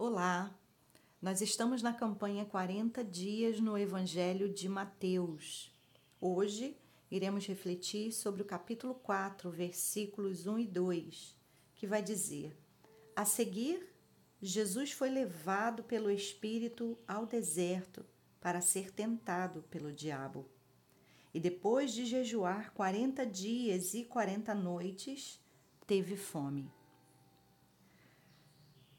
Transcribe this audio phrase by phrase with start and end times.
[0.00, 0.56] Olá!
[1.20, 5.74] Nós estamos na campanha 40 Dias no Evangelho de Mateus.
[6.20, 6.76] Hoje
[7.10, 11.36] iremos refletir sobre o capítulo 4, versículos 1 e 2,
[11.74, 12.56] que vai dizer:
[13.16, 13.92] A seguir,
[14.40, 18.06] Jesus foi levado pelo Espírito ao deserto
[18.40, 20.48] para ser tentado pelo diabo.
[21.34, 25.40] E depois de jejuar 40 dias e 40 noites,
[25.88, 26.77] teve fome.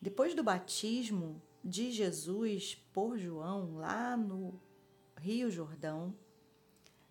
[0.01, 4.59] Depois do batismo de Jesus por João, lá no
[5.17, 6.15] Rio Jordão,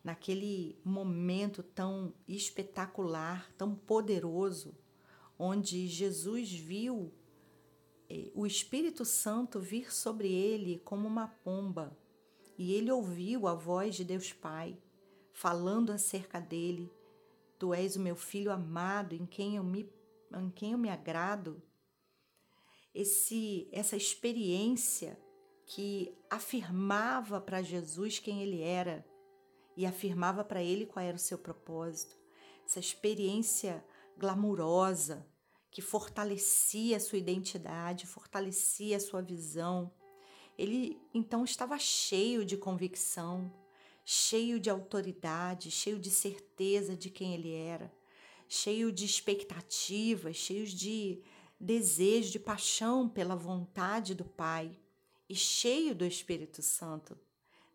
[0.02, 4.74] naquele momento tão espetacular, tão poderoso,
[5.38, 7.12] onde Jesus viu
[8.08, 11.94] eh, o Espírito Santo vir sobre ele como uma pomba,
[12.56, 14.78] e ele ouviu a voz de Deus Pai
[15.30, 16.90] falando acerca dele:
[17.58, 19.92] Tu és o meu filho amado, em quem eu me,
[20.34, 21.62] em quem eu me agrado
[23.00, 25.18] esse essa experiência
[25.64, 29.06] que afirmava para Jesus quem ele era
[29.76, 32.18] e afirmava para ele qual era o seu propósito.
[32.66, 33.84] Essa experiência
[34.16, 35.24] glamurosa
[35.70, 39.92] que fortalecia a sua identidade, fortalecia a sua visão.
[40.56, 43.52] Ele então estava cheio de convicção,
[44.04, 47.92] cheio de autoridade, cheio de certeza de quem ele era,
[48.48, 51.22] cheio de expectativas, cheio de
[51.60, 54.78] desejo, de paixão pela vontade do Pai
[55.28, 57.18] e cheio do Espírito Santo.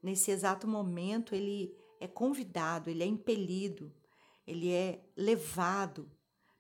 [0.02, 3.94] Nesse exato momento, ele é convidado, ele é impelido,
[4.46, 6.10] ele é levado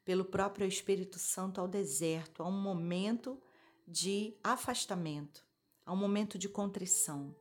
[0.05, 3.41] pelo próprio Espírito Santo ao deserto, a um momento
[3.87, 5.45] de afastamento,
[5.85, 7.35] a um momento de contrição.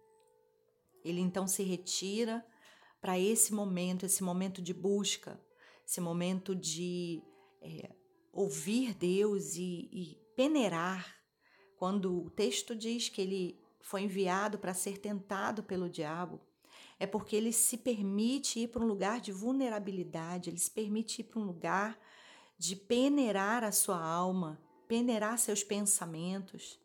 [1.05, 2.44] Ele então se retira
[3.00, 5.41] para esse momento, esse momento de busca,
[5.86, 7.22] esse momento de
[7.61, 7.91] é,
[8.33, 11.16] ouvir Deus e, e peneirar,
[11.77, 16.41] quando o texto diz que ele foi enviado para ser tentado pelo diabo,
[16.98, 21.24] é porque ele se permite ir para um lugar de vulnerabilidade, ele se permite ir
[21.24, 21.98] para um lugar
[22.56, 26.79] de peneirar a sua alma, peneirar seus pensamentos,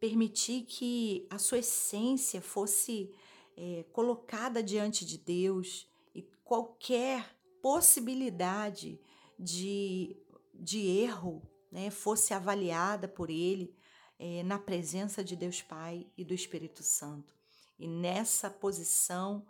[0.00, 3.14] permitir que a sua essência fosse
[3.56, 9.00] é, colocada diante de Deus e qualquer possibilidade
[9.38, 10.16] de
[10.52, 13.74] de erro né, fosse avaliada por ele
[14.18, 17.34] é, na presença de Deus Pai e do Espírito Santo.
[17.78, 19.46] E nessa posição,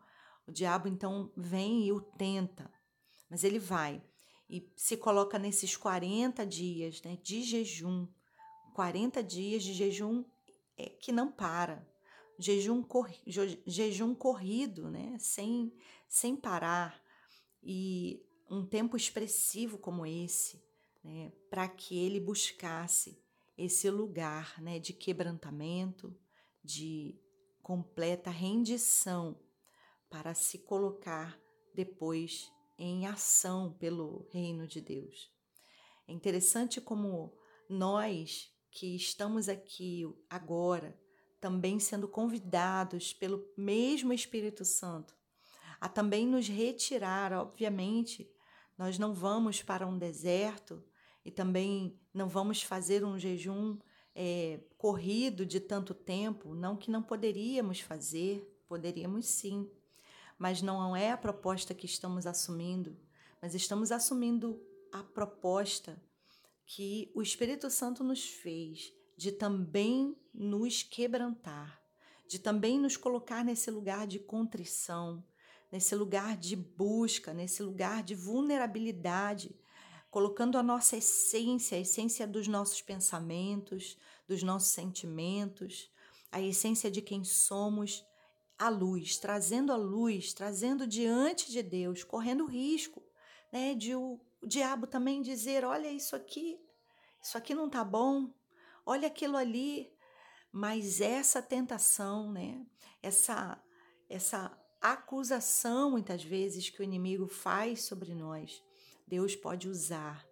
[0.46, 2.72] o diabo então vem e o tenta,
[3.28, 4.02] mas ele vai
[4.48, 8.06] e se coloca nesses 40 dias né, de jejum.
[8.74, 10.24] 40 dias de jejum
[10.76, 11.86] é, que não para,
[12.38, 13.18] jejum, corri,
[13.66, 15.72] jejum corrido, né, sem,
[16.08, 17.02] sem parar,
[17.62, 20.62] e um tempo expressivo como esse,
[21.02, 23.20] né, para que ele buscasse
[23.56, 26.16] esse lugar né, de quebrantamento,
[26.62, 27.18] de
[27.62, 29.38] completa rendição,
[30.08, 31.40] para se colocar
[31.74, 35.30] depois em ação pelo reino de Deus.
[36.06, 37.32] É interessante como
[37.68, 40.98] nós que estamos aqui agora,
[41.40, 45.14] também sendo convidados pelo mesmo Espírito Santo
[45.82, 48.30] a também nos retirar, obviamente,
[48.78, 50.80] nós não vamos para um deserto
[51.24, 53.78] e também não vamos fazer um jejum
[54.14, 59.70] é, corrido de tanto tempo, não que não poderíamos fazer, poderíamos sim,
[60.38, 62.96] mas não é a proposta que estamos assumindo,
[63.40, 64.60] mas estamos assumindo
[64.90, 66.02] a proposta
[66.66, 71.80] que o Espírito Santo nos fez de também nos quebrantar,
[72.26, 75.24] de também nos colocar nesse lugar de contrição,
[75.70, 79.54] nesse lugar de busca, nesse lugar de vulnerabilidade
[80.12, 83.96] colocando a nossa essência, a essência dos nossos pensamentos,
[84.28, 85.90] dos nossos sentimentos,
[86.30, 88.04] a essência de quem somos,
[88.58, 93.02] à luz, trazendo a luz, trazendo diante de Deus, correndo risco,
[93.50, 96.60] né, de o, o diabo também dizer, olha isso aqui,
[97.22, 98.30] isso aqui não tá bom,
[98.84, 99.90] olha aquilo ali,
[100.52, 102.60] mas essa tentação, né,
[103.02, 103.58] essa
[104.10, 108.62] essa acusação muitas vezes que o inimigo faz sobre nós,
[109.12, 110.26] Deus pode usar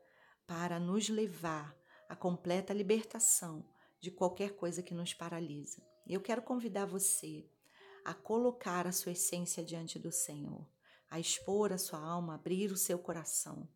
[0.46, 1.76] para nos levar
[2.08, 3.62] à completa libertação
[4.00, 5.82] de qualquer coisa que nos paralisa.
[6.08, 7.46] Eu quero convidar você
[8.06, 10.66] a colocar a sua essência diante do Senhor,
[11.10, 13.68] a expor a sua alma, abrir o seu coração,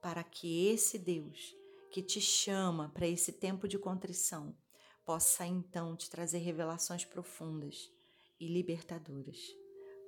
[0.00, 1.54] para que esse Deus
[1.92, 4.56] que te chama para esse tempo de contrição
[5.04, 7.92] possa então te trazer revelações profundas
[8.40, 9.54] e libertadoras.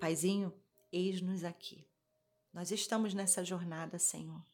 [0.00, 0.50] Paizinho,
[0.90, 1.89] eis-nos aqui.
[2.52, 4.44] Nós estamos nessa jornada, Senhor.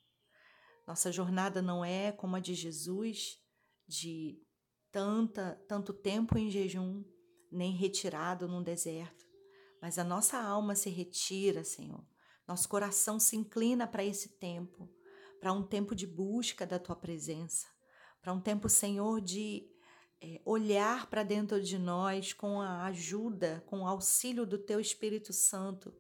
[0.86, 3.38] Nossa jornada não é como a de Jesus,
[3.88, 4.38] de
[4.92, 7.04] tanta, tanto tempo em jejum,
[7.50, 9.26] nem retirado num deserto,
[9.80, 12.04] mas a nossa alma se retira, Senhor.
[12.46, 14.88] Nosso coração se inclina para esse tempo,
[15.40, 17.66] para um tempo de busca da tua presença,
[18.20, 19.68] para um tempo, Senhor, de
[20.20, 25.32] é, olhar para dentro de nós com a ajuda, com o auxílio do teu Espírito
[25.32, 25.94] Santo,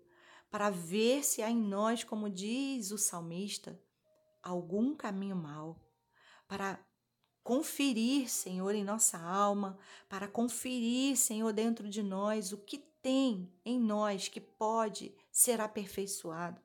[0.50, 3.80] para ver se há em nós, como diz o salmista,
[4.42, 5.80] algum caminho mau,
[6.46, 6.78] para
[7.42, 9.78] conferir, Senhor, em nossa alma,
[10.08, 16.60] para conferir, Senhor, dentro de nós o que tem em nós que pode ser aperfeiçoado.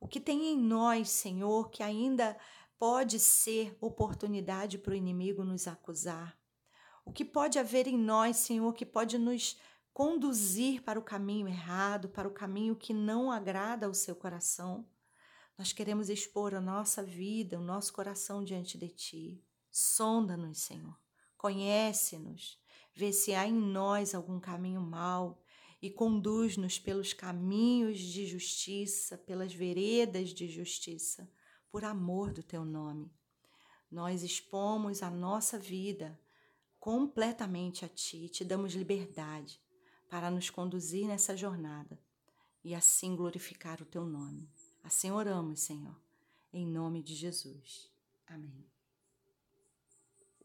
[0.00, 2.36] O que tem em nós, Senhor, que ainda
[2.78, 6.38] pode ser oportunidade para o inimigo nos acusar.
[7.04, 9.56] O que pode haver em nós, Senhor, que pode nos
[9.92, 14.86] conduzir para o caminho errado, para o caminho que não agrada ao seu coração.
[15.56, 19.44] Nós queremos expor a nossa vida, o nosso coração diante de Ti.
[19.70, 20.96] Sonda-nos, Senhor.
[21.36, 22.60] Conhece-nos.
[22.94, 25.42] Vê se há em nós algum caminho mau
[25.82, 31.28] e conduz-nos pelos caminhos de justiça, pelas veredas de justiça,
[31.70, 33.12] por amor do Teu nome.
[33.90, 36.20] Nós expomos a nossa vida
[36.78, 39.60] completamente a Ti, te damos liberdade
[40.08, 41.98] para nos conduzir nessa jornada
[42.64, 44.48] e assim glorificar o Teu nome.
[44.82, 45.96] Assim oramos, Senhor,
[46.52, 47.90] em nome de Jesus.
[48.26, 48.77] Amém.